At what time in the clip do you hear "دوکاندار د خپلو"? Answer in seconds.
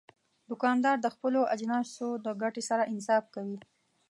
0.49-1.41